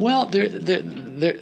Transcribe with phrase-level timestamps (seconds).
[0.00, 1.36] Well, there, there, there,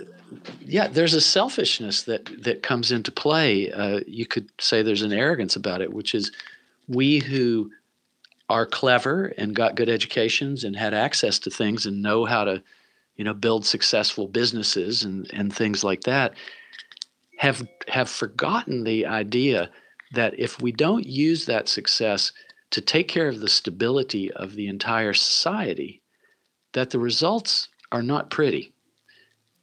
[0.60, 3.71] yeah, there's a selfishness that that comes into play.
[3.71, 6.33] Uh, you could say there's an arrogance about it, which is
[6.89, 7.71] we who
[8.49, 12.61] are clever and got good educations and had access to things and know how to,
[13.17, 16.34] you know, build successful businesses and and things like that,
[17.38, 19.70] have have forgotten the idea
[20.14, 22.32] that if we don't use that success
[22.70, 26.02] to take care of the stability of the entire society,
[26.72, 28.73] that the results are not pretty.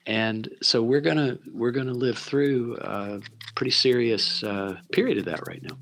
[0.05, 3.22] And so we're gonna we're gonna live through a
[3.55, 5.77] pretty serious uh, period of that right now.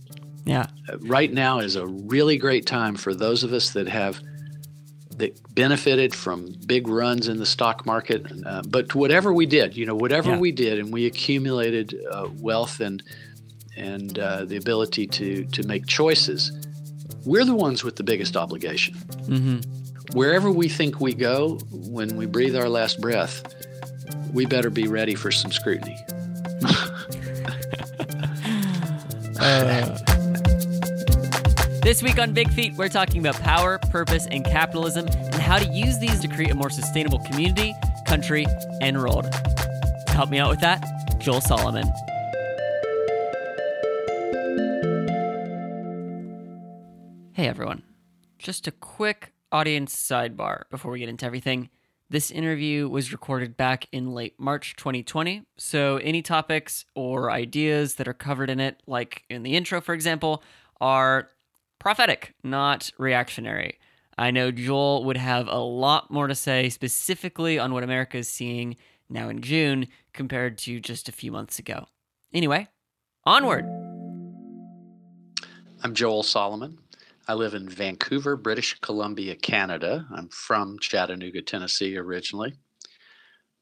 [0.45, 0.67] Yeah.
[0.89, 4.21] Uh, right now is a really great time for those of us that have
[5.17, 8.25] that benefited from big runs in the stock market.
[8.45, 10.39] Uh, but whatever we did, you know, whatever yeah.
[10.39, 13.03] we did, and we accumulated uh, wealth and
[13.75, 16.51] and uh, the ability to to make choices,
[17.25, 18.95] we're the ones with the biggest obligation.
[18.95, 19.82] Mm-hmm.
[20.11, 23.43] Wherever we think we go, when we breathe our last breath,
[24.33, 25.97] we better be ready for some scrutiny.
[29.39, 29.97] uh.
[31.83, 35.65] This week on Big Feet, we're talking about power, purpose, and capitalism, and how to
[35.65, 37.73] use these to create a more sustainable community,
[38.07, 38.45] country,
[38.79, 39.29] and world.
[39.29, 40.81] To help me out with that,
[41.19, 41.83] Joel Solomon.
[47.33, 47.83] Hey everyone.
[48.39, 51.69] Just a quick audience sidebar before we get into everything.
[52.09, 58.07] This interview was recorded back in late March 2020, so any topics or ideas that
[58.07, 60.43] are covered in it, like in the intro, for example,
[60.81, 61.29] are
[61.79, 63.79] prophetic, not reactionary.
[64.17, 68.29] I know Joel would have a lot more to say specifically on what America is
[68.29, 68.75] seeing
[69.09, 71.85] now in June compared to just a few months ago.
[72.33, 72.67] Anyway,
[73.25, 73.65] onward.
[75.83, 76.79] I'm Joel Solomon.
[77.25, 80.05] I live in Vancouver, British Columbia, Canada.
[80.13, 82.55] I'm from Chattanooga, Tennessee originally.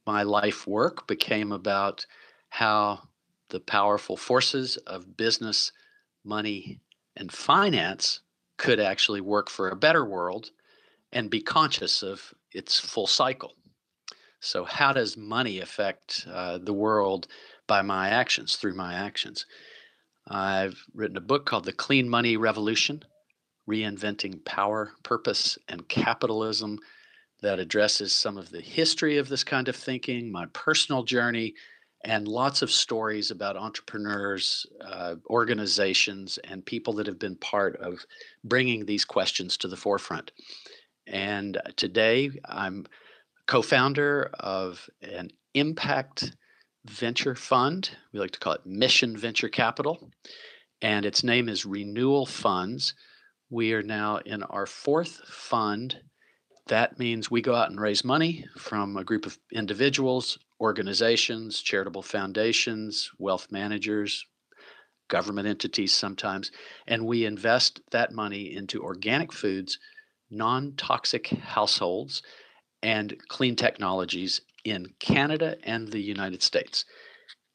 [0.07, 2.07] My life work became about
[2.49, 3.09] how
[3.49, 5.71] the powerful forces of business,
[6.23, 6.79] money,
[7.15, 8.21] and finance
[8.57, 10.49] could actually work for a better world
[11.11, 13.53] and be conscious of its full cycle.
[14.39, 17.27] So, how does money affect uh, the world
[17.67, 19.45] by my actions, through my actions?
[20.27, 23.03] I've written a book called The Clean Money Revolution
[23.69, 26.79] Reinventing Power, Purpose, and Capitalism
[27.41, 31.55] that addresses some of the history of this kind of thinking, my personal journey,
[32.03, 38.03] and lots of stories about entrepreneurs, uh, organizations, and people that have been part of
[38.43, 40.31] bringing these questions to the forefront.
[41.07, 42.85] And today I'm
[43.45, 46.31] co founder of an impact
[46.85, 47.91] venture fund.
[48.13, 50.11] We like to call it Mission Venture Capital.
[50.81, 52.95] And its name is Renewal Funds.
[53.51, 55.99] We are now in our fourth fund.
[56.67, 62.03] That means we go out and raise money from a group of individuals organizations, charitable
[62.03, 64.25] foundations, wealth managers,
[65.09, 66.51] government entities sometimes,
[66.87, 69.79] and we invest that money into organic foods,
[70.29, 72.21] non toxic households,
[72.81, 76.85] and clean technologies in Canada and the United States.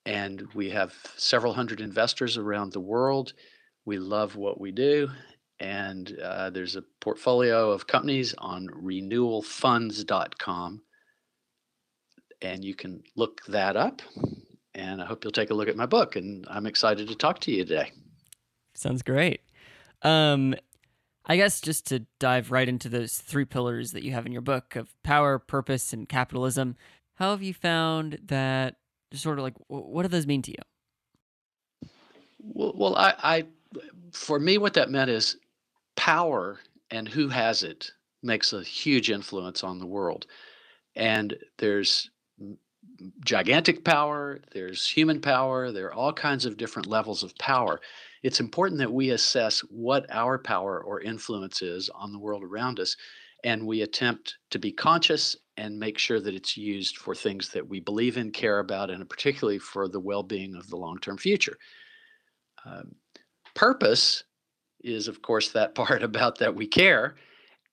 [0.05, 3.33] And we have several hundred investors around the world.
[3.87, 5.09] We love what we do.
[5.59, 10.83] And uh, there's a portfolio of companies on renewalfunds.com
[12.43, 14.03] and you can look that up.
[14.75, 16.17] And I hope you'll take a look at my book.
[16.17, 17.93] And I'm excited to talk to you today.
[18.75, 19.41] Sounds great.
[20.03, 20.55] Um,
[21.25, 24.43] I guess just to dive right into those three pillars that you have in your
[24.43, 26.77] book of power, purpose, and capitalism,
[27.15, 28.77] how have you found that
[29.13, 31.89] sort of like what do those mean to you?
[32.39, 33.45] Well, well I, I,
[34.13, 35.37] for me, what that meant is
[35.97, 37.91] power and who has it
[38.23, 40.27] makes a huge influence on the world.
[40.95, 42.11] And there's
[43.25, 47.81] gigantic power, there's human power, there are all kinds of different levels of power.
[48.23, 52.81] It's important that we assess what our power or influence is on the world around
[52.81, 52.97] us,
[53.45, 57.67] and we attempt to be conscious and make sure that it's used for things that
[57.67, 61.17] we believe in, care about, and particularly for the well being of the long term
[61.17, 61.57] future.
[62.65, 62.95] Um,
[63.55, 64.25] purpose
[64.87, 67.17] is, of course, that part about that we care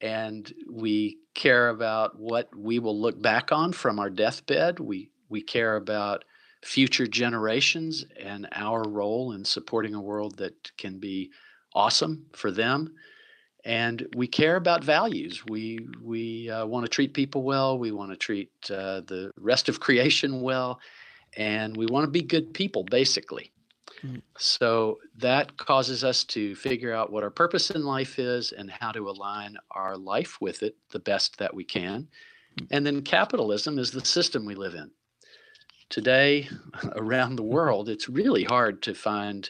[0.04, 4.80] and we care about what we will look back on from our deathbed.
[4.80, 6.25] We we care about
[6.62, 11.31] future generations and our role in supporting a world that can be
[11.74, 12.94] awesome for them.
[13.66, 15.44] And we care about values.
[15.48, 17.80] We we uh, want to treat people well.
[17.80, 20.81] We want to treat uh, the rest of creation well,
[21.38, 23.52] and we want to be good people, basically.
[24.05, 24.21] Mm.
[24.38, 28.91] So that causes us to figure out what our purpose in life is and how
[28.91, 32.07] to align our life with it the best that we can.
[32.71, 34.91] And then capitalism is the system we live in.
[35.89, 36.50] Today,
[36.95, 39.50] around the world, it's really hard to find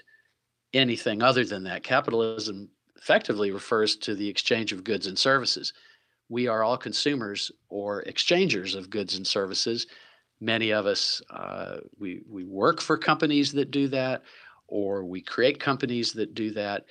[0.74, 1.84] anything other than that.
[1.84, 5.74] Capitalism effectively refers to the exchange of goods and services.
[6.30, 9.88] We are all consumers or exchangers of goods and services.
[10.40, 14.24] Many of us, uh, we, we work for companies that do that,
[14.74, 16.86] or we create companies that do that.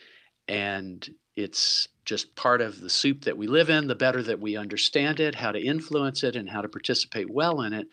[0.47, 3.89] And it's just part of the soup that we live in.
[3.89, 7.63] The better that we understand it, how to influence it, and how to participate well
[7.63, 7.89] in it,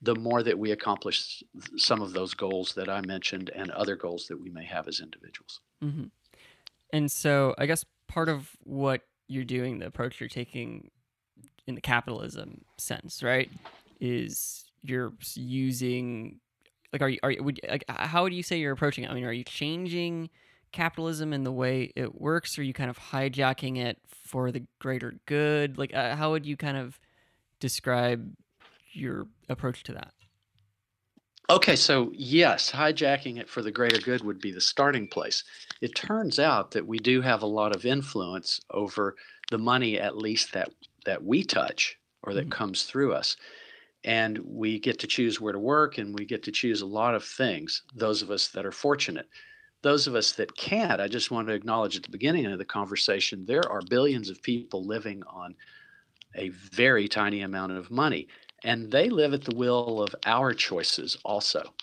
[0.00, 1.42] the more that we accomplish
[1.76, 5.00] some of those goals that I mentioned and other goals that we may have as
[5.00, 5.58] individuals.
[5.82, 6.04] Mm-hmm.
[6.92, 10.92] And so, I guess part of what you're doing, the approach you're taking
[11.66, 13.50] in the capitalism sense, right,
[14.00, 16.38] is you're using
[16.92, 19.10] like are you are you would like how would you say you're approaching it?
[19.10, 20.30] I mean, are you changing
[20.72, 22.58] capitalism and the way it works?
[22.58, 25.78] Or are you kind of hijacking it for the greater good?
[25.78, 26.98] Like, uh, how would you kind of
[27.60, 28.34] describe
[28.92, 30.12] your approach to that?
[31.50, 35.44] Okay, so yes, hijacking it for the greater good would be the starting place.
[35.80, 39.16] It turns out that we do have a lot of influence over
[39.50, 40.70] the money, at least that
[41.04, 42.50] that we touch or that mm-hmm.
[42.50, 43.36] comes through us.
[44.04, 47.14] And we get to choose where to work and we get to choose a lot
[47.14, 49.28] of things, those of us that are fortunate
[49.82, 52.64] those of us that can't, I just want to acknowledge at the beginning of the
[52.64, 55.54] conversation, there are billions of people living on
[56.36, 58.28] a very tiny amount of money,
[58.64, 61.74] and they live at the will of our choices also.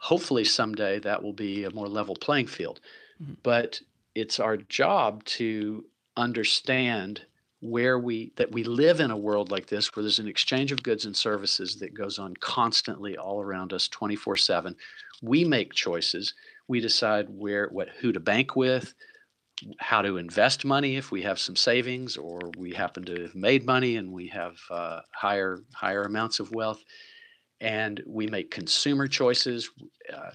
[0.00, 2.80] Hopefully, someday that will be a more level playing field.
[3.22, 3.34] Mm-hmm.
[3.42, 3.80] But
[4.14, 5.84] it's our job to
[6.16, 7.22] understand
[7.60, 10.82] where we that we live in a world like this where there's an exchange of
[10.82, 14.74] goods and services that goes on constantly all around us 24/7
[15.22, 16.34] we make choices.
[16.68, 18.94] We decide where what who to bank with
[19.78, 23.66] how to invest money if we have some savings or we happen to have made
[23.66, 26.82] money and we have uh, higher higher amounts of wealth.
[27.60, 29.70] And we make consumer choices
[30.12, 30.30] uh,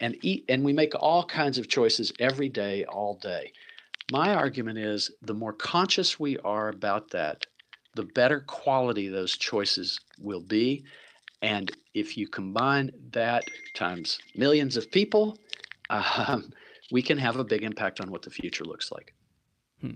[0.00, 3.52] and eat and we make all kinds of choices every day all day
[4.10, 7.44] my argument is the more conscious we are about that
[7.96, 10.84] the better quality those choices will be
[11.42, 15.36] and if you combine that times millions of people
[15.90, 16.52] um,
[16.90, 19.14] we can have a big impact on what the future looks like.
[19.80, 19.94] Hmm.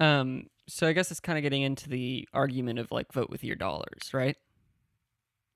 [0.00, 3.44] Um, so I guess it's kind of getting into the argument of like vote with
[3.44, 4.36] your dollars, right?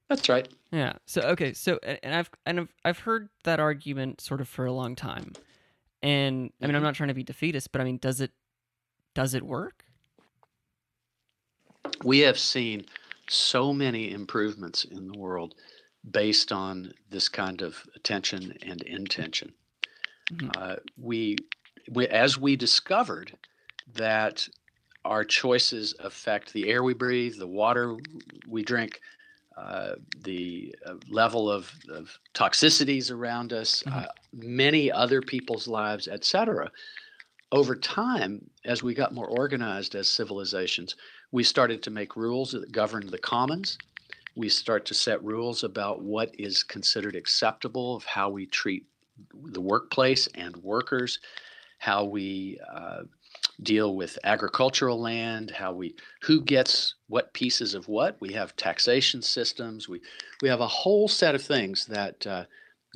[0.09, 0.49] That's right.
[0.73, 0.95] Yeah.
[1.07, 1.53] So okay.
[1.53, 5.33] So and I've and I've, I've heard that argument sort of for a long time,
[6.03, 6.85] and I mean I'm mm-hmm.
[6.85, 8.33] not trying to be defeatist, but I mean does it
[9.15, 9.85] does it work?
[12.05, 12.87] We have seen
[13.29, 15.55] so many improvements in the world
[16.11, 19.53] based on this kind of attention and intention.
[20.33, 20.51] Mm-hmm.
[20.57, 21.37] Uh, we,
[21.91, 23.37] we, as we discovered
[23.95, 24.49] that
[25.05, 27.97] our choices affect the air we breathe, the water
[28.49, 29.01] we drink,
[29.57, 33.99] uh, the uh, level of, of, toxicities around us, mm-hmm.
[33.99, 36.71] Uh, many other people's lives, etc.
[37.53, 40.95] Over time, as we got more organized as civilizations,
[41.33, 43.77] we started to make rules that governed the commons
[44.37, 48.87] we start to set rules about what is considered acceptable of how we treat
[49.35, 51.19] the workplace and workers,
[51.79, 53.03] how we uh,
[53.63, 58.17] deal with agricultural land, how we who gets what pieces of what.
[58.21, 59.89] We have taxation systems.
[59.89, 60.01] We
[60.43, 62.45] we have a whole set of things that uh,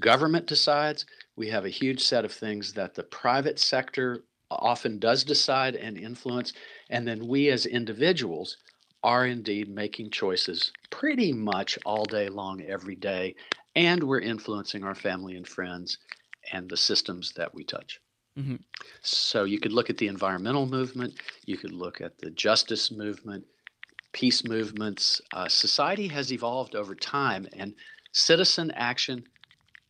[0.00, 1.06] government decides.
[1.36, 5.98] We have a huge set of things that the private sector often does decide and
[5.98, 6.52] influence,
[6.90, 8.56] and then we as individuals
[9.02, 13.34] are indeed making choices pretty much all day long, every day,
[13.76, 15.98] and we're influencing our family and friends
[16.52, 18.00] and the systems that we touch.
[18.38, 18.56] Mm-hmm.
[19.02, 21.14] So you could look at the environmental movement,
[21.46, 23.44] you could look at the justice movement,
[24.12, 25.20] peace movements.
[25.32, 27.74] Uh, society has evolved over time, and
[28.12, 29.24] citizen action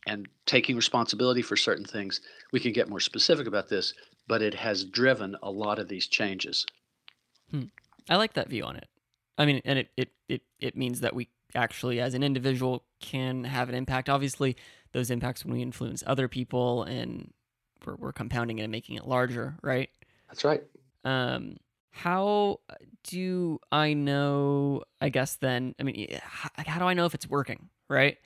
[0.07, 2.21] and taking responsibility for certain things,
[2.51, 3.93] we can get more specific about this,
[4.27, 6.65] but it has driven a lot of these changes.
[7.51, 7.65] Hmm.
[8.09, 8.87] I like that view on it.
[9.37, 13.43] I mean, and it, it, it, it means that we actually, as an individual, can
[13.45, 14.09] have an impact.
[14.09, 14.55] Obviously,
[14.91, 17.33] those impacts when we influence other people and
[17.85, 19.89] we're, we're compounding it and making it larger, right?
[20.27, 20.63] That's right.
[21.03, 21.57] Um,
[21.91, 22.59] how
[23.03, 24.83] do I know?
[24.99, 28.17] I guess then, I mean, how, how do I know if it's working, right?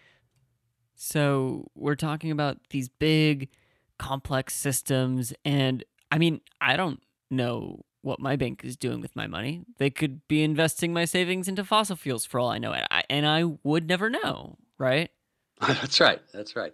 [0.96, 3.50] So we're talking about these big,
[3.98, 9.28] complex systems, and I mean, I don't know what my bank is doing with my
[9.28, 9.62] money.
[9.78, 12.74] They could be investing my savings into fossil fuels for all I know,
[13.10, 15.10] and I would never know, right?
[15.68, 16.22] That's right.
[16.34, 16.74] That's right.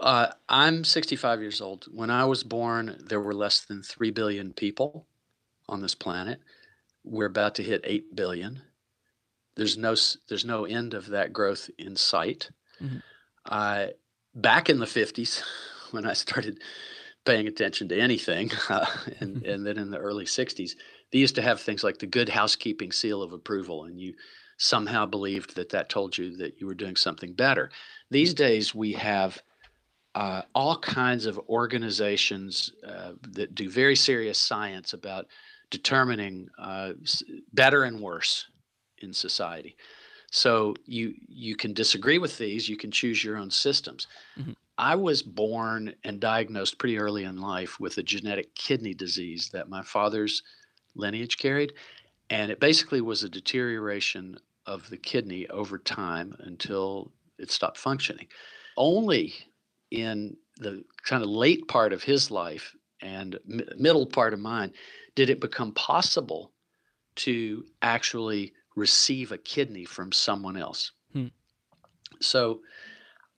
[0.00, 1.86] Uh, I'm 65 years old.
[1.92, 5.06] When I was born, there were less than 3 billion people
[5.68, 6.40] on this planet.
[7.04, 8.62] we're about to hit 8 billion.
[9.56, 9.94] There's no
[10.28, 12.50] there's no end of that growth in sight.
[12.82, 12.98] Mm-hmm.
[13.46, 13.86] Uh,
[14.34, 15.42] back in the 50s,
[15.92, 16.60] when I started
[17.24, 18.86] paying attention to anything, uh,
[19.20, 19.50] and, mm-hmm.
[19.50, 20.72] and then in the early 60s,
[21.12, 24.14] they used to have things like the good housekeeping seal of approval, and you
[24.56, 27.70] somehow believed that that told you that you were doing something better.
[28.10, 28.44] These mm-hmm.
[28.44, 29.40] days, we have
[30.14, 35.26] uh, all kinds of organizations uh, that do very serious science about
[35.70, 36.92] determining uh,
[37.52, 38.46] better and worse
[38.98, 39.76] in society.
[40.30, 42.68] So you you can disagree with these.
[42.68, 44.06] You can choose your own systems.
[44.38, 44.52] Mm-hmm.
[44.78, 49.68] I was born and diagnosed pretty early in life with a genetic kidney disease that
[49.68, 50.42] my father's
[50.96, 51.72] lineage carried,
[52.30, 58.26] and it basically was a deterioration of the kidney over time until it stopped functioning.
[58.76, 59.34] Only
[59.94, 64.72] in the kind of late part of his life and m- middle part of mine
[65.14, 66.52] did it become possible
[67.16, 70.92] to actually receive a kidney from someone else.
[71.12, 71.26] Hmm.
[72.20, 72.60] So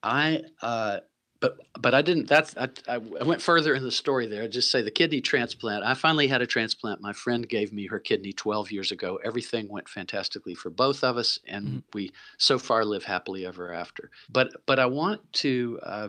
[0.02, 1.00] I uh,
[1.40, 2.28] but but I didn't.
[2.28, 4.42] That's I, I went further in the story there.
[4.42, 5.84] I just say the kidney transplant.
[5.84, 7.00] I finally had a transplant.
[7.00, 9.18] My friend gave me her kidney 12 years ago.
[9.24, 11.78] Everything went fantastically for both of us, and mm-hmm.
[11.92, 14.10] we so far live happily ever after.
[14.30, 16.08] But but I want to uh,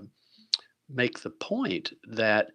[0.89, 2.49] make the point that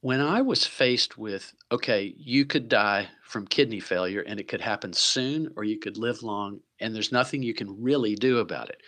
[0.00, 4.60] when I was faced with okay, you could die from kidney failure, and it could
[4.60, 8.68] happen soon, or you could live long, and there's nothing you can really do about
[8.68, 8.80] it.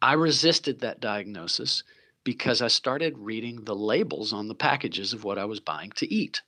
[0.00, 1.82] I resisted that diagnosis
[2.24, 6.12] because I started reading the labels on the packages of what I was buying to
[6.12, 6.40] eat.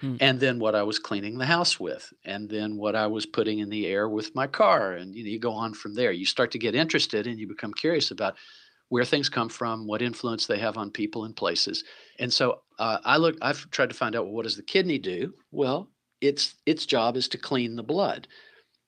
[0.00, 0.16] Hmm.
[0.20, 3.58] And then what I was cleaning the house with, and then what I was putting
[3.58, 4.92] in the air with my car.
[4.92, 6.12] And you, know, you go on from there.
[6.12, 8.36] You start to get interested and you become curious about
[8.94, 11.84] where things come from, what influence they have on people and places.
[12.18, 14.98] And so uh, I look, I've tried to find out well, what does the kidney
[14.98, 15.34] do?
[15.50, 15.88] Well,
[16.20, 18.28] its its job is to clean the blood.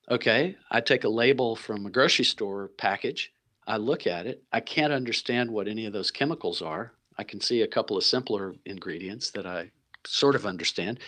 [0.09, 3.31] Okay, I take a label from a grocery store package
[3.67, 6.93] I look at it, I can't understand what any of those chemicals are.
[7.17, 9.71] I can see a couple of simpler ingredients that I
[10.05, 11.01] sort of understand.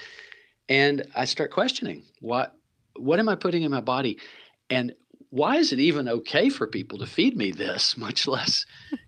[0.68, 2.54] And I start questioning what
[2.98, 4.20] what am I putting in my body?
[4.70, 4.94] And
[5.30, 8.66] why is it even okay for people to feed me this, much less,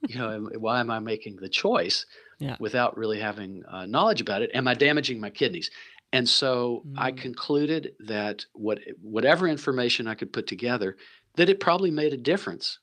[0.07, 2.05] you know, why am I making the choice
[2.39, 2.57] yeah.
[2.59, 4.51] without really having uh, knowledge about it?
[4.53, 5.71] Am I damaging my kidneys?
[6.13, 6.93] And so mm.
[6.97, 10.97] I concluded that what whatever information I could put together,
[11.35, 12.79] that it probably made a difference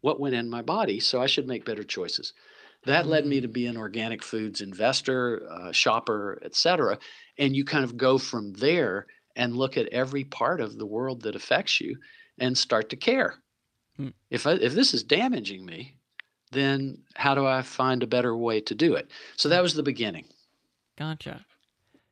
[0.00, 2.32] what went in my body, so I should make better choices.
[2.84, 3.52] That led me to mm.
[3.52, 6.98] be an organic foods investor, uh, shopper, etc.
[7.38, 11.22] And you kind of go from there and look at every part of the world
[11.22, 11.96] that affects you
[12.38, 13.34] and start to care.
[13.96, 14.08] Hmm.
[14.30, 15.96] If I, if this is damaging me,
[16.52, 19.10] then how do I find a better way to do it?
[19.36, 20.26] So that was the beginning.
[20.98, 21.44] Gotcha.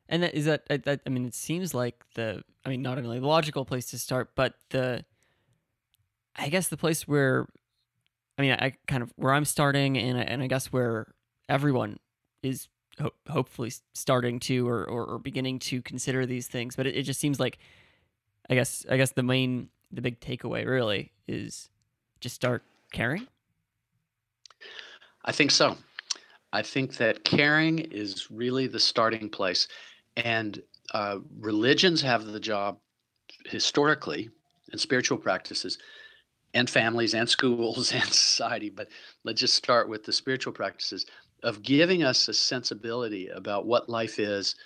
[0.09, 3.21] And that, is that, that I mean, it seems like the I mean, not only
[3.21, 5.05] the logical place to start, but the
[6.37, 7.47] I guess the place where
[8.37, 11.15] I mean, I kind of where I'm starting, and and I guess where
[11.49, 11.99] everyone
[12.43, 16.75] is ho- hopefully starting to or, or, or beginning to consider these things.
[16.77, 17.59] But it, it just seems like,
[18.51, 21.69] I guess I guess the main the big takeaway really is
[22.21, 23.27] just start caring.
[25.25, 25.77] I think so.
[26.53, 29.67] I think that caring is really the starting place,
[30.17, 32.79] and uh, religions have the job
[33.47, 34.31] historically,
[34.73, 35.79] and spiritual practices
[36.55, 38.89] and families and schools and society, but
[39.25, 41.07] let's just start with the spiritual practices
[41.43, 44.57] of giving us a sensibility about what life is,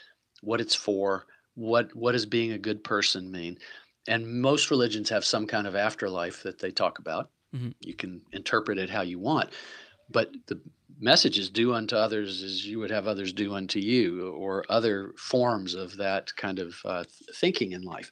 [0.42, 3.58] what it's for, what what does being a good person mean.
[4.08, 7.30] And most religions have some kind of afterlife that they talk about.
[7.54, 7.70] Mm-hmm.
[7.80, 9.50] You can interpret it how you want,
[10.10, 10.60] but the
[11.00, 15.12] message is do unto others as you would have others do unto you, or other
[15.16, 18.10] forms of that kind of uh, thinking in life.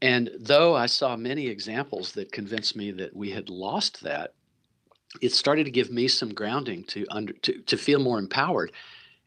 [0.00, 4.34] And though I saw many examples that convinced me that we had lost that,
[5.20, 8.72] it started to give me some grounding to under to, to feel more empowered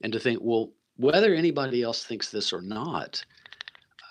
[0.01, 3.23] and to think, well, whether anybody else thinks this or not,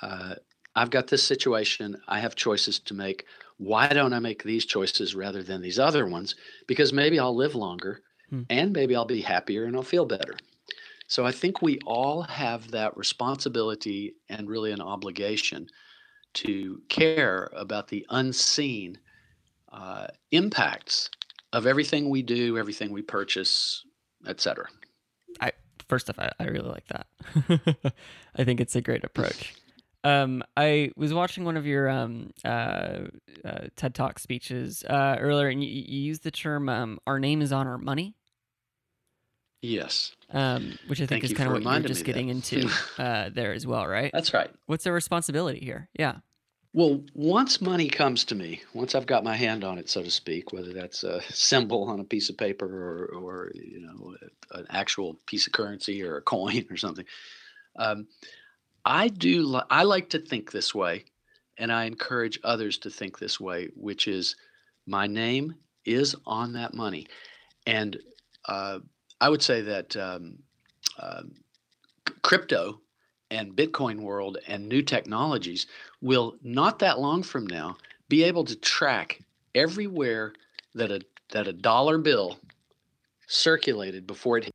[0.03, 0.35] uh,
[0.77, 1.97] I've got this situation.
[2.07, 3.25] I have choices to make.
[3.57, 6.35] Why don't I make these choices rather than these other ones?
[6.67, 8.43] Because maybe I'll live longer hmm.
[8.51, 10.35] and maybe I'll be happier and I'll feel better.
[11.09, 15.69] So I think we all have that responsibility and really an obligation
[16.35, 18.99] to care about the unseen
[19.73, 21.09] uh, impacts
[21.55, 23.83] of everything we do, everything we purchase,
[24.27, 24.67] etc.
[25.41, 25.53] I
[25.89, 27.95] first off, I, I really like that.
[28.37, 29.55] I think it's a great approach.
[30.07, 33.07] Um, I was watching one of your um, uh,
[33.45, 37.43] uh, TED Talk speeches uh, earlier, and you, you used the term um, "our name
[37.43, 38.15] is on our money."
[39.63, 40.15] Yes.
[40.31, 42.05] Um, which I think Thank is kind of what you're just me that.
[42.05, 44.13] getting into uh, there as well, right?
[44.13, 44.51] That's right.
[44.67, 45.89] What's the responsibility here?
[45.99, 46.19] Yeah.
[46.73, 50.11] Well, once money comes to me, once I've got my hand on it, so to
[50.11, 54.15] speak, whether that's a symbol on a piece of paper or, or you know,
[54.53, 57.07] an actual piece of currency or a coin or something,
[57.77, 58.07] um,
[58.87, 59.43] I do.
[59.43, 61.05] Li- I like to think this way,
[61.59, 64.37] and I encourage others to think this way, which is,
[64.87, 67.09] my name is on that money,
[67.67, 67.99] and
[68.49, 68.79] uh,
[69.21, 70.39] I would say that um,
[72.09, 72.81] c- crypto
[73.31, 75.67] and Bitcoin world and new technologies
[76.01, 77.77] will not that long from now
[78.09, 79.21] be able to track
[79.55, 80.33] everywhere
[80.77, 81.01] that a
[81.33, 82.39] that a dollar bill
[83.27, 84.51] circulated before it.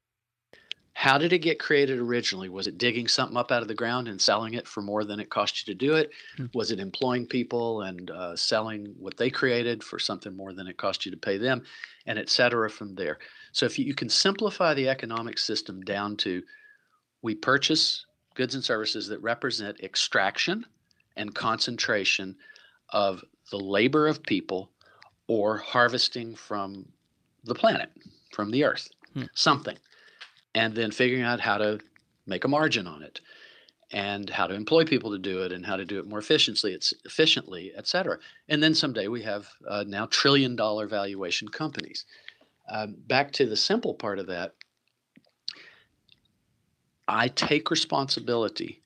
[1.02, 2.48] How did it get created originally?
[2.48, 5.20] Was it digging something up out of the ground and selling it for more than
[5.20, 6.12] it cost you to do it?
[6.38, 6.46] Hmm.
[6.54, 10.78] Was it employing people and uh, selling what they created for something more than it
[10.78, 11.64] cost you to pay them,
[12.06, 13.18] and et cetera from there?
[13.52, 16.44] So if you, you can simplify the economic system down to
[17.24, 18.06] we purchase
[18.36, 20.64] goods and services that represent extraction
[21.18, 22.36] and concentration
[22.90, 24.70] of the labor of people
[25.26, 26.86] or harvesting from
[27.44, 27.90] the planet,
[28.34, 29.24] from the earth, Hmm.
[29.34, 29.78] something,
[30.56, 31.80] and then figuring out how to
[32.26, 33.22] make a margin on it
[33.92, 36.74] and how to employ people to do it and how to do it more efficiently,
[36.74, 38.18] it's efficiently, et cetera.
[38.48, 42.06] And then someday we have uh, now trillion dollar valuation companies.
[42.70, 44.54] Um, back to the simple part of that,
[47.08, 48.82] I take responsibility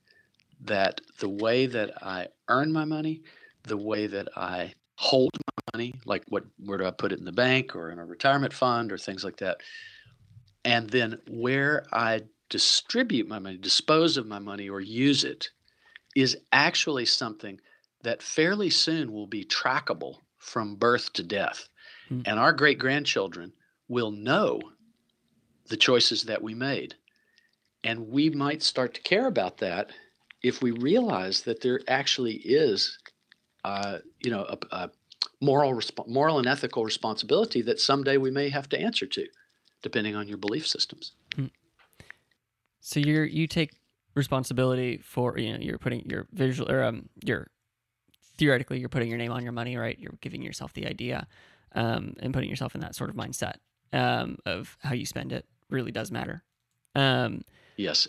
[0.62, 3.22] that the way that I earn my money,
[3.64, 7.26] the way that I hold my money, like what where do I put it in
[7.26, 9.58] the bank or in a retirement fund or things like that,
[10.66, 15.50] and then where I distribute my money, dispose of my money or use it
[16.16, 17.60] is actually something
[18.04, 21.70] that fairly soon will be trackable from birth to death.
[22.10, 22.22] Hmm.
[22.26, 23.54] And our great grandchildren
[23.88, 24.60] will know
[25.68, 26.96] the choices that we made.
[27.84, 29.92] And we might start to care about that
[30.42, 32.98] if we realize that there actually is,
[33.64, 34.92] uh, you know, a, a
[35.42, 39.26] moral, resp- moral and ethical responsibility that someday we may have to answer to,
[39.86, 41.12] depending on your belief systems.
[42.82, 43.72] So you're you take
[44.16, 47.48] responsibility for you know you're putting your visual or um you're
[48.38, 51.28] theoretically you're putting your name on your money right you're giving yourself the idea
[51.74, 53.56] um and putting yourself in that sort of mindset
[53.92, 56.44] um of how you spend it really does matter
[56.96, 57.44] um
[57.78, 58.08] Yes,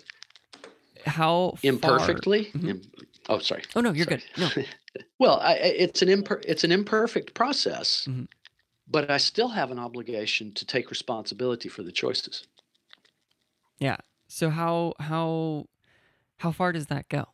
[1.06, 2.46] how far- imperfectly.
[2.54, 2.68] Mhm.
[2.68, 2.82] Im-
[3.28, 3.62] oh, sorry.
[3.74, 4.22] oh no you're Sorry.
[4.36, 4.64] good no
[5.18, 8.28] Well, I, it's an imper- it's an imperfect process, Mhm.
[8.88, 12.46] But I still have an obligation to take responsibility for the choices.
[13.78, 13.96] yeah
[14.28, 15.66] so how how
[16.38, 17.26] how far does that go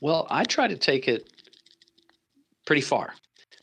[0.00, 1.32] Well, I try to take it
[2.66, 3.14] pretty far,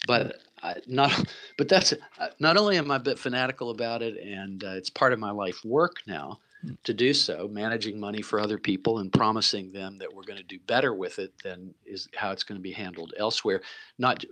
[0.07, 1.11] but I, not.
[1.57, 4.89] But that's uh, not only am I a bit fanatical about it, and uh, it's
[4.89, 6.39] part of my life work now.
[6.83, 10.43] To do so, managing money for other people and promising them that we're going to
[10.43, 13.61] do better with it than is how it's going to be handled elsewhere.
[13.97, 14.23] Not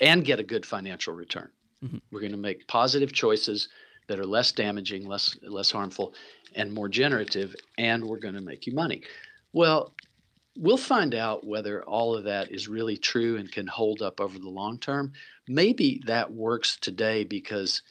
[0.00, 1.50] and get a good financial return.
[1.84, 2.00] Mhm.
[2.10, 3.68] We're going to make positive choices
[4.08, 6.14] that are less damaging, less less harmful,
[6.54, 9.02] and more generative, and we're going to make you money.
[9.52, 9.94] Well,
[10.56, 14.38] we'll find out whether all of that is really true and can hold up over
[14.38, 15.12] the long term.
[15.48, 17.82] Maybe that works today because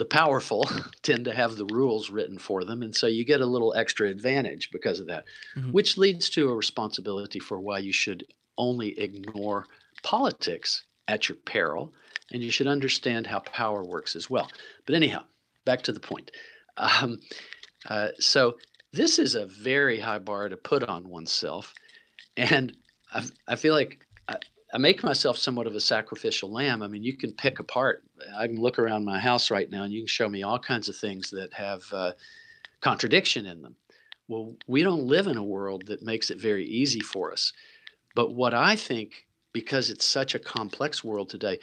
[0.00, 0.64] the powerful
[1.02, 2.82] tend to have the rules written for them.
[2.82, 5.72] And so you get a little extra advantage because of that, Mhm.
[5.72, 8.24] which leads to a responsibility for why you should
[8.56, 9.66] only ignore
[10.02, 11.92] politics at your peril.
[12.32, 14.50] And you should understand how power works as well.
[14.86, 15.24] But anyhow,
[15.66, 16.30] back to the point.
[16.78, 17.20] Um,
[17.86, 18.56] uh, so
[18.92, 21.74] this is a very high bar to put on oneself.
[22.38, 22.74] And
[23.12, 24.06] I, I feel like
[24.72, 26.82] I, make myself somewhat of a sacrificial lamb.
[26.82, 28.04] I mean, you can pick apart,
[28.36, 30.88] I can look around my house right now and you can show me all kinds
[30.88, 32.12] of things that have uh,
[32.80, 33.76] contradiction in them.
[34.28, 37.52] Well, we don't live in a world that makes it very easy for us.
[38.14, 41.58] But what I think, because it's such a complex world today,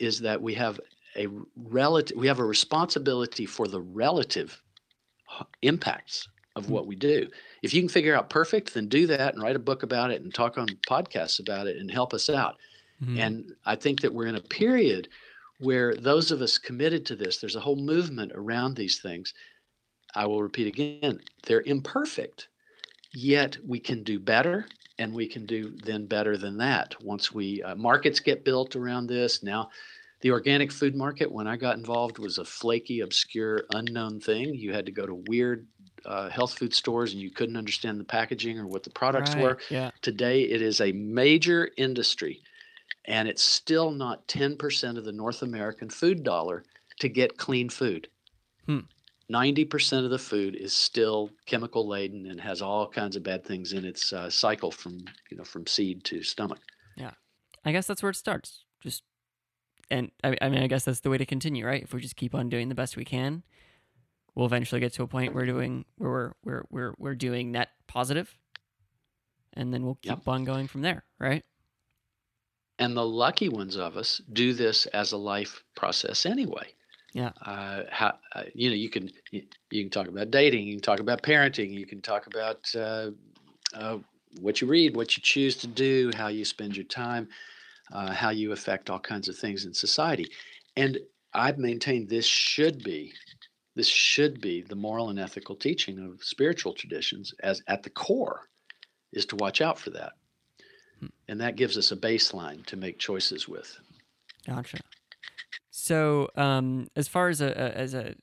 [0.00, 0.80] is that we have
[1.16, 4.62] a relative, we have a responsibility for the relative
[5.62, 6.70] impacts of Mm.
[6.70, 7.28] what we do.
[7.66, 10.22] If you can figure out perfect, then do that and write a book about it
[10.22, 12.60] and talk on podcasts about it and help us out.
[13.02, 13.18] Mhm.
[13.18, 15.08] And I think that we're in a period
[15.58, 19.34] where those of us committed to this, there's a whole movement around these things.
[20.14, 22.46] I will repeat again, they're imperfect,
[23.12, 26.94] yet we can do better and we can do then better than that.
[27.02, 29.42] Once we, uh, markets get built around this.
[29.42, 29.70] Now,
[30.20, 34.54] the organic food market, when I got involved, was a flaky, obscure, unknown thing.
[34.54, 35.66] You had to go to weird
[36.04, 39.42] uh, health food stores and you couldn't understand the packaging or what the products Right,
[39.42, 39.58] were.
[39.70, 42.40] yeah Today, it is a major industry,
[43.06, 46.64] and it's still not 10% of the North American food dollar
[47.00, 48.08] to get clean food.
[48.66, 48.80] Hmm.
[49.32, 53.72] 90% of the food is still chemical laden and has all kinds of bad things
[53.72, 54.98] in its uh, cycle from
[55.30, 56.60] you know from seed to stomach
[56.96, 57.12] Yeah,
[57.64, 58.64] I guess that's where it starts.
[58.80, 59.02] Just
[59.90, 61.82] and I, I mean, I guess that's the way to continue, right?
[61.82, 63.42] If we just keep on doing the best we can,
[64.36, 67.50] we'll eventually get to a point where we're doing where we're we're we're we're doing
[67.52, 68.32] net positive,
[69.54, 70.28] and then we'll keep Yep.
[70.28, 71.44] on going from there, right?
[72.78, 76.66] and the lucky ones of us do this as a life process anyway
[77.14, 77.30] Yeah.
[77.44, 80.82] uh, how, uh, you know you can you, you can talk about dating you can
[80.82, 83.10] talk about parenting you can talk about uh,
[83.74, 83.98] uh,
[84.40, 87.28] what you read what you choose to do how you spend your time
[87.92, 90.26] uh, how you affect all kinds of things in society
[90.76, 90.98] and
[91.32, 93.12] i've maintained this should be
[93.76, 98.48] this should be the moral and ethical teaching of spiritual traditions as at the core
[99.12, 100.12] is to watch out for that
[100.98, 101.06] Hmm.
[101.28, 103.78] and that gives us a baseline to make choices with
[104.46, 104.78] Gotcha.
[105.70, 108.14] So, um, as far as a, a as a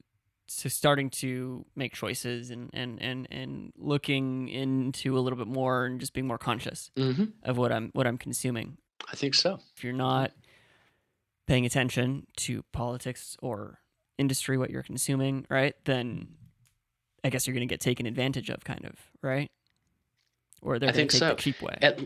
[0.47, 5.85] so starting to make choices and and and and looking into a little bit more
[5.85, 7.25] and just being more conscious mm-hmm.
[7.43, 8.77] of what I'm what I'm consuming.
[9.11, 10.31] i think so If you're not
[11.45, 13.79] paying attention to politics or
[14.17, 15.75] industry, what you're consuming, right?
[15.85, 16.27] Then
[17.23, 19.49] I guess you're going to get taken advantage of, kind of, right?
[20.61, 21.29] Or they're going to take so.
[21.29, 21.77] the cheap way.
[21.81, 21.99] at,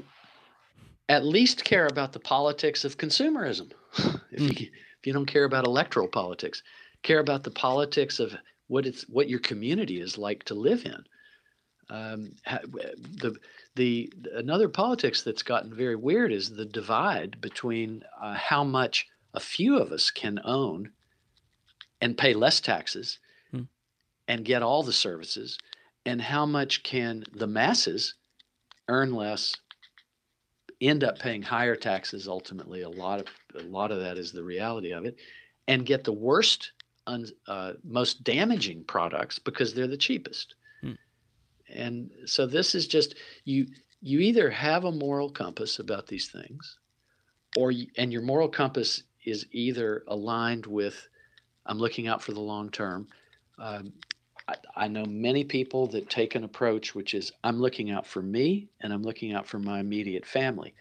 [1.10, 3.72] at least care about the politics of consumerism.
[4.32, 4.60] if, Mm.
[4.60, 4.68] you,
[5.00, 6.64] if you don't care about electoral politics,
[7.04, 8.36] care about the politics of
[8.68, 11.04] what it's what your community is like to live in.
[11.90, 13.36] Um, the
[13.76, 19.40] the another politics that's gotten very weird is the divide between uh, how much a
[19.40, 20.92] few of us can own
[22.02, 23.20] and pay less taxes
[23.52, 23.64] Hmm.
[24.28, 25.58] and get all the services,
[26.06, 28.16] and how much can the masses
[28.88, 29.56] earn less
[30.80, 34.44] end up paying higher taxes ultimately a lot of a lot of that is the
[34.44, 35.18] reality of it
[35.68, 36.72] and get the worst
[37.08, 40.94] un, uh, most damaging products because they're the cheapest Hmm.
[41.70, 43.66] and so this is just you
[44.02, 46.78] you either have a moral compass about these things
[47.58, 51.08] or and your moral compass is either aligned with
[51.68, 53.08] i'm looking out for the long term
[53.60, 53.94] um,
[54.48, 58.22] I, I know many people that take an approach which is I'm looking out for
[58.22, 60.74] me and I'm looking out for my immediate family.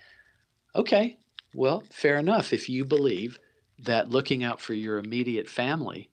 [0.74, 1.18] Okay,
[1.54, 2.52] well, fair enough.
[2.52, 3.38] If you believe
[3.80, 6.10] that looking out for your immediate family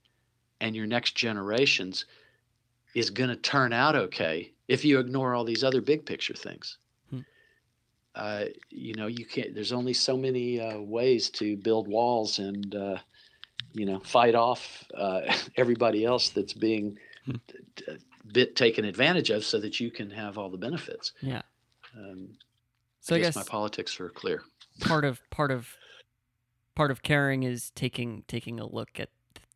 [0.62, 2.06] and your next generations
[2.96, 6.78] is going to turn out okay if you ignore all these other big picture things.
[7.10, 7.20] Hmm.
[8.16, 9.54] Uh, you know, you can't.
[9.54, 12.98] There's only so many uh, ways to build walls and, uh,
[13.74, 15.22] you know, fight off uh,
[15.58, 17.36] everybody else that's being Hmm.
[17.48, 17.98] t- t-
[18.34, 21.14] bit taken advantage of, so that you can have all the benefits.
[21.22, 21.42] yeah.
[21.98, 22.38] Um,
[23.00, 24.42] So I guess, guess my politics are clear.
[24.82, 25.70] part of part of
[26.76, 29.10] part of caring is taking taking a look at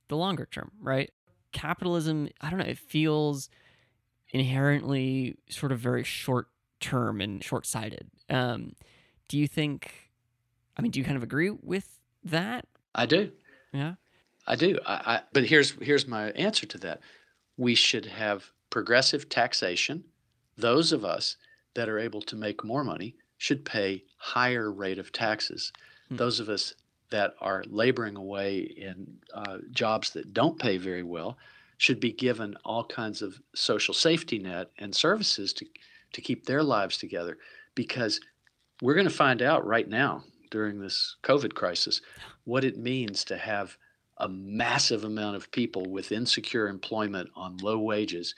[0.08, 1.12] the longer term, right?
[1.52, 3.50] Capitalism, I don't know, it feels
[4.30, 6.48] inherently sort of very short
[6.80, 8.10] term and short sighted.
[8.30, 8.74] Um,
[9.28, 10.12] do you think?
[10.78, 12.66] I mean, do you kind of agree with that?
[12.94, 13.32] I do.
[13.78, 13.94] Yeah.
[14.48, 14.80] I do.
[14.86, 17.02] I, I, but here's here's my answer to that.
[17.58, 20.04] We should have progressive taxation.
[20.58, 21.38] Those of us
[21.76, 25.72] that are able to make more money should pay higher rate of taxes.
[26.10, 26.16] Hmm.
[26.16, 26.74] Those of us
[27.10, 31.38] that are laboring away in uh, jobs that don't pay very well
[31.78, 35.66] should be given all kinds of social safety net and services to
[36.14, 37.38] to keep their lives together
[37.76, 38.22] because
[38.82, 42.02] we're going to find out right now during this covid crisis
[42.46, 43.78] what it means to have
[44.20, 48.34] a massive amount of people with insecure employment on low wages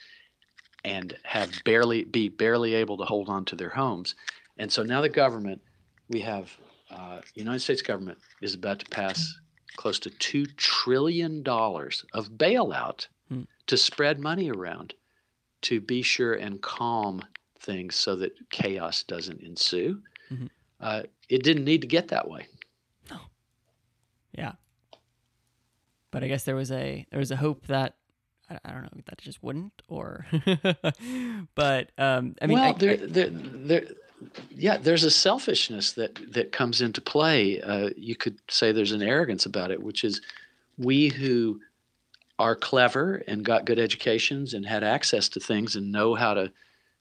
[0.84, 4.15] and have barely be barely able to hold on to their homes
[4.58, 5.62] and so now the government
[6.08, 6.58] we have
[6.89, 9.39] uh, united states government is about to pass
[9.76, 13.43] close to $2 trillion of bailout Hmm.
[13.67, 14.95] to spread money around
[15.63, 17.28] to be sure and calm
[17.60, 20.50] things so that chaos doesn't ensue Mhm.
[20.80, 22.48] uh, it didn't need to get that way
[23.10, 23.18] No.
[24.34, 24.54] Yeah.
[26.12, 27.96] But I guess there was a there was a hope that
[28.50, 30.26] I, I don't know that it just wouldn't or
[31.56, 33.84] but um I mean well, I- there, I- there, there,
[34.52, 37.62] yeah, there's a selfishness that that comes into play.
[37.62, 40.20] Uh, you could say there's an arrogance about it, which is
[40.78, 41.62] we who
[42.38, 46.52] are clever and got good educations and had access to things and know how to,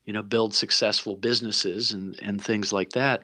[0.05, 3.23] you know, build successful businesses and and things like that,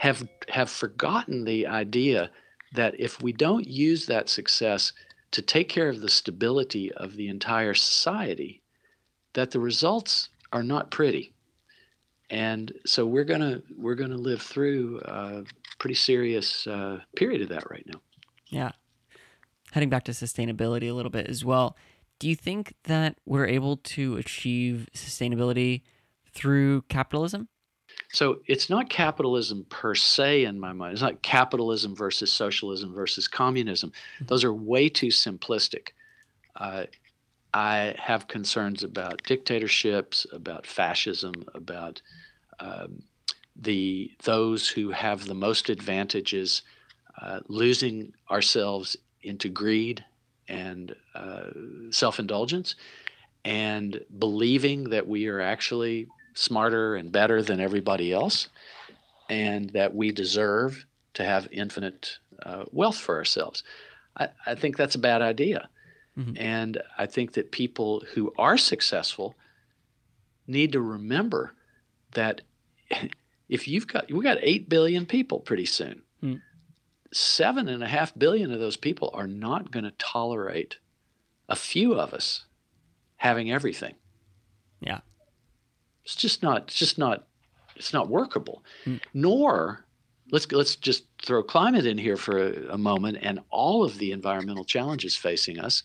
[0.00, 2.30] have have forgotten the idea
[2.72, 4.94] that if we don't use that success
[5.30, 8.62] to take care of the stability of the entire society,
[9.34, 11.34] that the results are not pretty.
[12.30, 15.44] And so we're gonna we're gonna live through a
[15.78, 18.00] pretty serious uh, period of that right now.
[18.48, 18.70] Yeah.
[19.72, 21.76] Heading back to sustainability a little bit as well.
[22.18, 25.82] Do you think that we're able to achieve sustainability
[26.32, 27.48] through capitalism?
[28.12, 30.94] So it's not capitalism per se in my mind.
[30.94, 33.90] It's not capitalism versus socialism versus communism.
[33.90, 34.26] Mm-hmm.
[34.26, 35.88] Those are way too simplistic.
[36.56, 36.84] Uh,
[37.54, 42.02] I have concerns about dictatorships, about fascism, about
[42.58, 43.02] um,
[43.56, 46.62] the those who have the most advantages
[47.20, 50.04] uh, losing ourselves into greed
[50.48, 51.50] and uh,
[51.90, 52.74] self-indulgence,
[53.44, 56.06] and believing that we are actually
[56.40, 58.48] smarter and better than everybody else,
[59.28, 63.62] and that we deserve to have infinite uh, wealth for ourselves.
[64.16, 65.68] I, I, think that's a bad idea.
[66.18, 66.32] Mm-hmm.
[66.38, 69.34] And I think that people who are successful
[70.46, 71.52] need to remember
[72.12, 72.40] that
[73.48, 76.02] if you've got, we've got 8 billion people pretty soon.
[76.22, 76.36] Mm-hmm.
[77.12, 80.78] Seven and a half billion of those people are not going to tolerate
[81.48, 82.44] a few of us
[83.16, 83.94] having everything.
[84.80, 85.00] Yeah.
[86.10, 86.62] It's just not.
[86.62, 87.24] It's just not.
[87.76, 88.64] It's not workable.
[88.84, 89.00] Mm.
[89.14, 89.84] Nor
[90.32, 94.12] let's let's just throw climate in here for a, a, moment and all of the
[94.12, 95.82] environmental challenges facing us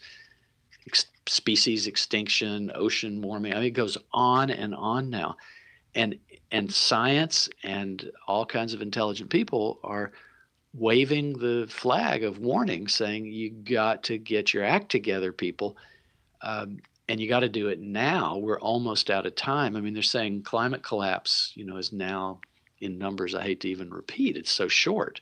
[0.88, 5.36] ex- species extinction ocean warming i mean it goes on and on now
[5.96, 6.16] and
[6.52, 10.12] and science and all kinds of intelligent people are
[10.74, 15.76] waving the flag of warning saying you got to get your act together people
[16.42, 16.78] um,
[17.08, 18.38] and you got to do it now.
[18.38, 19.76] We're almost out of time.
[19.76, 22.40] I mean, they're saying climate collapse, you know, is now
[22.82, 24.38] in numbers I hate to even repeat.
[24.38, 25.22] It's so short.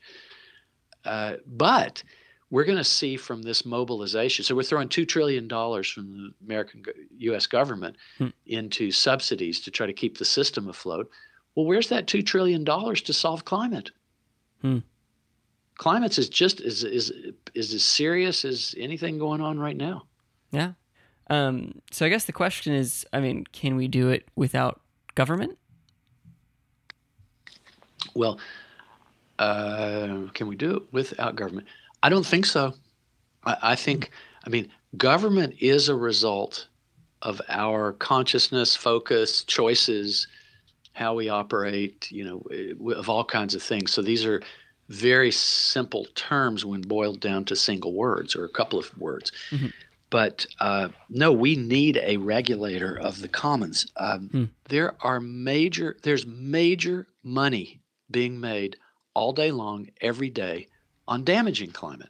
[1.06, 2.04] Uh, but
[2.50, 4.46] we're going to see from this mobilization.
[4.46, 6.84] So we're throwing two trillion dollars from the American
[7.18, 7.48] U.S.
[7.48, 8.28] government hmm.
[8.46, 11.10] into subsidies to try to keep the system afloat.
[11.56, 13.92] Well, where's that two trillion dollars to solve climate?
[14.62, 14.80] Hmm.
[15.78, 17.12] Climate's is just is is
[17.56, 20.04] is as serious as anything going on right now.
[20.52, 20.74] Yeah,
[21.30, 24.82] um, so I guess the question is, I mean, can we do it without
[25.16, 25.58] government?
[28.14, 28.40] Well,
[29.40, 31.68] uh, can we do it without government?
[32.02, 32.74] I don't think so.
[33.46, 34.12] I, I think,
[34.46, 36.68] I mean, government is a result
[37.22, 40.28] of our consciousness, focus, choices,
[40.92, 43.92] how we operate, you know, of all kinds of things.
[43.92, 44.42] So these are
[44.90, 49.32] very simple terms when boiled down to single words or a couple of words.
[49.50, 49.68] Mm-hmm.
[50.14, 53.88] But uh, no, we need a regulator of the commons.
[53.98, 54.44] Um, hmm.
[54.70, 58.78] There are major, there's major money being made
[59.16, 60.68] all day long, every day,
[61.08, 62.10] on damaging climate.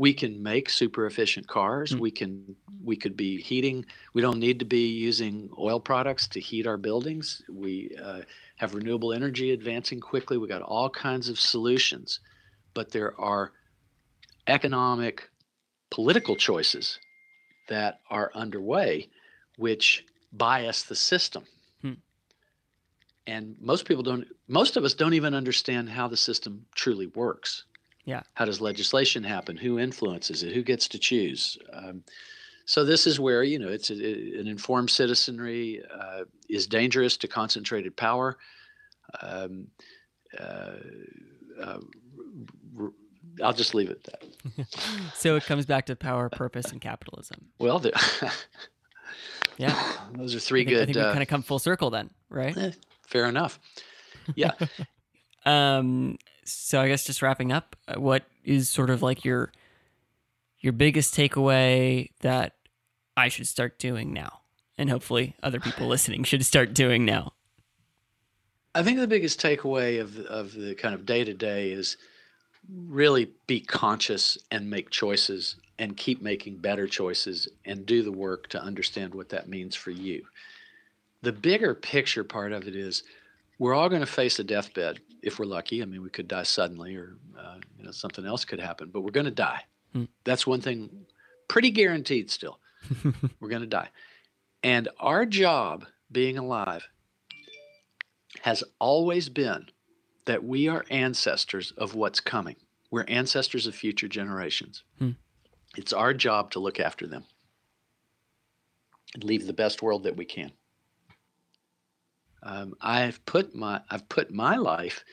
[0.00, 1.92] We can make super efficient cars.
[1.92, 2.00] Hmm.
[2.00, 3.86] We can, we could be heating.
[4.14, 7.40] We don't need to be using oil products to heat our buildings.
[7.48, 8.22] We uh,
[8.56, 10.38] have renewable energy advancing quickly.
[10.38, 12.18] We got all kinds of solutions,
[12.74, 13.52] but there are
[14.48, 15.30] economic,
[15.92, 16.98] political choices
[17.68, 19.08] that are underway
[19.56, 21.44] which bias the system.
[21.82, 21.92] Hmm.
[23.26, 27.64] And most people don't, most of us don't even understand how the system truly works.
[28.04, 28.22] Yeah.
[28.34, 29.56] How does legislation happen?
[29.56, 30.52] Who influences it?
[30.52, 31.56] Who gets to choose?
[31.72, 32.04] Um,
[32.66, 37.28] so this is where you know it's a, an informed citizenry uh, is dangerous to
[37.28, 38.38] concentrated power.
[39.20, 39.68] Um,
[40.38, 40.72] uh,
[41.62, 41.78] uh,
[43.42, 44.20] I'll just leave it at
[44.56, 44.66] that.
[45.14, 47.46] so it comes back to power, purpose, and capitalism.
[47.58, 47.82] Well,
[49.56, 50.82] yeah, those are three I think, good.
[50.82, 52.56] I think uh, we kind of come full circle then, right?
[52.56, 52.72] Eh,
[53.06, 53.58] fair enough.
[54.34, 54.52] Yeah.
[55.46, 56.18] um.
[56.46, 59.50] So I guess just wrapping up, uh, what is sort of like your
[60.60, 62.54] your biggest takeaway that
[63.16, 64.40] I should start doing now,
[64.76, 67.32] and hopefully other people listening should start doing now.
[68.74, 71.96] I think the biggest takeaway of of the kind of day to day is
[72.68, 78.48] really be conscious and make choices and keep making better choices and do the work
[78.48, 80.24] to understand what that means for you.
[81.22, 83.02] The bigger picture part of it is
[83.58, 85.82] we're all going to face a deathbed if we're lucky.
[85.82, 89.00] I mean, we could die suddenly or uh, you know something else could happen, but
[89.00, 89.62] we're going to die.
[89.92, 90.04] Hmm.
[90.24, 91.06] That's one thing
[91.48, 92.58] pretty guaranteed still.
[93.40, 93.88] we're going to die.
[94.62, 96.88] And our job being alive
[98.42, 99.66] has always been
[100.26, 102.56] that we are ancestors of what's coming.
[102.90, 104.82] We're ancestors of future generations.
[104.98, 105.10] Hmm.
[105.76, 107.24] It's our job to look after them
[109.14, 110.52] and leave the best world that we can.
[112.42, 115.04] Um, I've put my I've put my life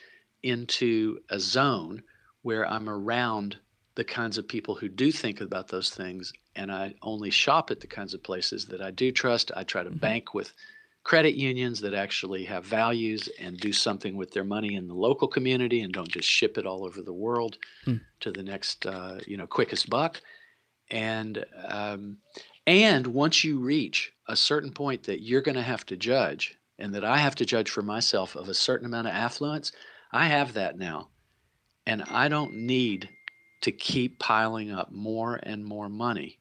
[0.42, 2.02] into a zone
[2.42, 3.56] where I'm around
[3.94, 7.80] the kinds of people who do think about those things, and I only shop at
[7.80, 9.50] the kinds of places that I do trust.
[9.56, 9.98] I try to mm-hmm.
[9.98, 10.52] bank with
[11.04, 15.26] credit unions that actually have values and do something with their money in the local
[15.26, 17.96] community and don't just ship it all over the world hmm.
[18.20, 20.20] to the next uh, you know quickest buck
[20.90, 22.18] and um,
[22.66, 26.94] And once you reach a certain point that you're going to have to judge, and
[26.94, 29.72] that I have to judge for myself of a certain amount of affluence,
[30.12, 31.08] I have that now.
[31.86, 33.08] And I don't need
[33.62, 36.38] to keep piling up more and more money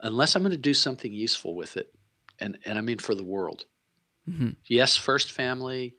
[0.00, 1.92] unless I'm going to do something useful with it.
[2.38, 3.64] And, and I mean for the world.
[4.28, 4.50] Mm-hmm.
[4.66, 5.94] Yes, first family,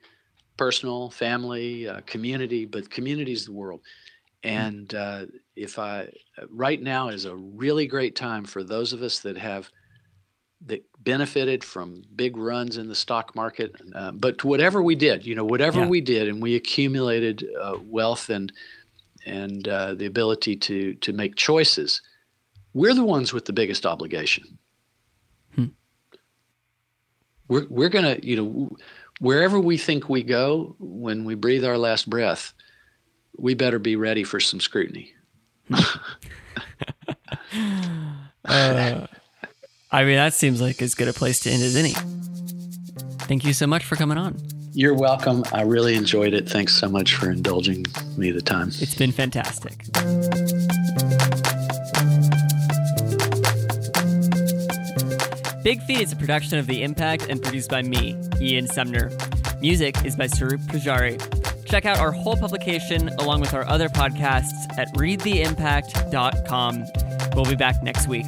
[0.56, 3.80] personal, family, uh, community, but community is the world.
[4.44, 6.08] And uh, if I,
[6.50, 9.70] right now is a really great time for those of us that have,
[10.66, 13.72] that benefited from big runs in the stock market.
[13.94, 15.88] Uh, but whatever we did, you know, whatever Yeah.
[15.88, 18.52] we did, and we accumulated uh, wealth and
[19.24, 22.02] and uh, the ability to to make choices,
[22.74, 24.58] we're the ones with the biggest obligation.
[27.52, 28.76] We're we're gonna, you know,
[29.20, 32.54] wherever we think we go when we breathe our last breath,
[33.36, 35.12] we better be ready for some scrutiny.
[38.44, 39.06] Uh,
[39.92, 41.92] I mean, that seems like as good a place to end as any.
[43.20, 44.36] Thank you so much for coming on.
[44.72, 45.44] You're welcome.
[45.52, 46.48] I really enjoyed it.
[46.48, 47.86] Thanks so much for indulging
[48.16, 48.68] me the time.
[48.68, 49.84] It's been fantastic.
[55.62, 59.12] Big Feet is a production of The Impact and produced by me, Ian Sumner.
[59.60, 61.20] Music is by Sarup Pujari.
[61.64, 66.84] Check out our whole publication along with our other podcasts at readtheimpact.com.
[67.36, 68.26] We'll be back next week.